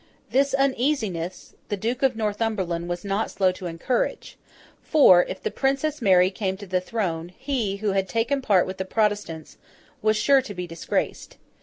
[0.31, 4.35] This uneasiness, the Duke of Northumberland was not slow to encourage:
[4.81, 8.77] for, if the Princess Mary came to the throne, he, who had taken part with
[8.77, 9.59] the Protestants,
[10.01, 11.37] was sure to be disgraced.